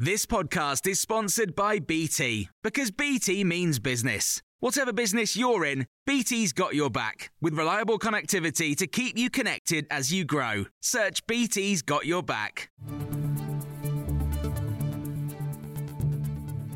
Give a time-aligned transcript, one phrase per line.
[0.00, 4.40] This podcast is sponsored by BT because BT means business.
[4.60, 9.88] Whatever business you're in, BT's got your back with reliable connectivity to keep you connected
[9.90, 10.66] as you grow.
[10.80, 12.70] Search BT's got your back.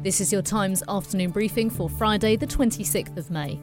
[0.02, 3.60] This is your Times afternoon briefing for Friday, the 26th of May.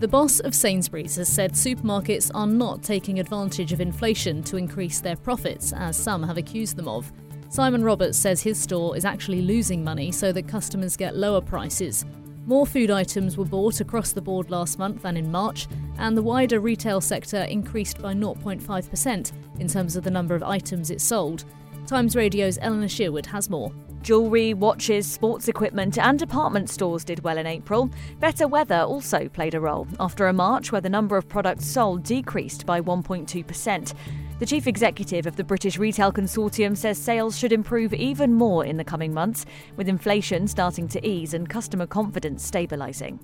[0.00, 5.00] The boss of Sainsbury's has said supermarkets are not taking advantage of inflation to increase
[5.00, 7.10] their profits, as some have accused them of.
[7.52, 12.06] Simon Roberts says his store is actually losing money so that customers get lower prices.
[12.46, 16.22] More food items were bought across the board last month than in March, and the
[16.22, 21.44] wider retail sector increased by 0.5% in terms of the number of items it sold.
[21.86, 23.70] Times Radio's Eleanor Shearwood has more.
[24.00, 27.90] Jewellery, watches, sports equipment, and department stores did well in April.
[28.18, 32.02] Better weather also played a role after a March where the number of products sold
[32.02, 33.94] decreased by 1.2%.
[34.42, 38.76] The chief executive of the British Retail Consortium says sales should improve even more in
[38.76, 39.46] the coming months,
[39.76, 43.20] with inflation starting to ease and customer confidence stabilising.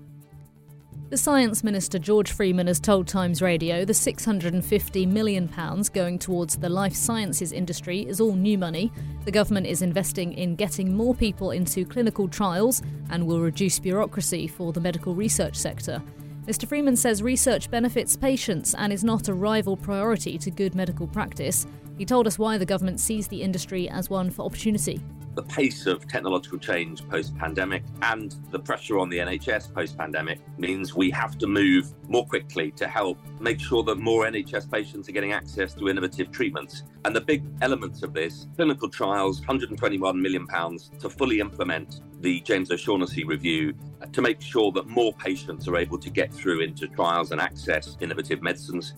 [1.10, 5.50] The Science Minister George Freeman has told Times Radio the £650 million
[5.92, 8.92] going towards the life sciences industry is all new money.
[9.24, 14.46] The government is investing in getting more people into clinical trials and will reduce bureaucracy
[14.46, 16.00] for the medical research sector.
[16.48, 16.66] Mr.
[16.66, 21.66] Freeman says research benefits patients and is not a rival priority to good medical practice.
[21.98, 24.98] He told us why the government sees the industry as one for opportunity
[25.38, 30.40] the pace of technological change post pandemic and the pressure on the NHS post pandemic
[30.58, 35.08] means we have to move more quickly to help make sure that more NHS patients
[35.08, 36.82] are getting access to innovative treatments.
[37.04, 40.44] And the big elements of this clinical trials, £121 million
[40.98, 43.74] to fully implement the James O'Shaughnessy review
[44.12, 47.96] to make sure that more patients are able to get through into trials and access
[48.00, 48.94] innovative medicines.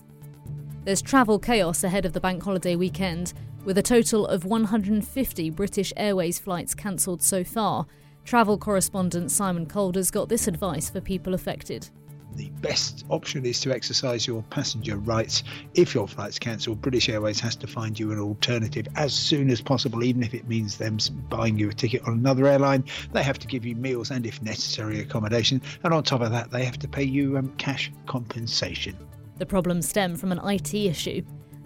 [0.85, 5.93] There's travel chaos ahead of the bank holiday weekend, with a total of 150 British
[5.95, 7.85] Airways flights cancelled so far.
[8.23, 11.89] Travel correspondent Simon Calder's got this advice for people affected.
[12.35, 15.43] The best option is to exercise your passenger rights.
[15.73, 19.59] If your flight's cancelled, British Airways has to find you an alternative as soon as
[19.59, 20.97] possible, even if it means them
[21.29, 22.85] buying you a ticket on another airline.
[23.11, 25.61] They have to give you meals and, if necessary, accommodation.
[25.83, 28.95] And on top of that, they have to pay you um, cash compensation.
[29.37, 31.23] The problems stem from an IT issue.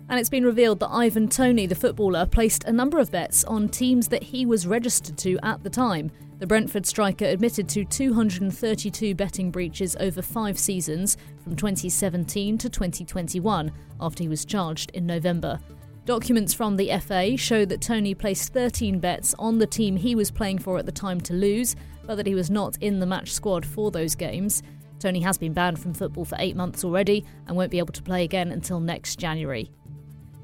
[0.08, 3.70] And it's been revealed that Ivan Toney, the footballer, placed a number of bets on
[3.70, 6.12] teams that he was registered to at the time.
[6.38, 13.72] The Brentford striker admitted to 232 betting breaches over five seasons from 2017 to 2021
[14.00, 15.60] after he was charged in November.
[16.06, 20.30] Documents from the FA show that Toney placed 13 bets on the team he was
[20.30, 23.34] playing for at the time to lose, but that he was not in the match
[23.34, 24.62] squad for those games.
[25.00, 28.04] Toney has been banned from football for eight months already and won't be able to
[28.04, 29.72] play again until next January.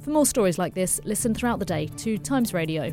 [0.01, 2.91] For more stories like this, listen throughout the day to Times Radio.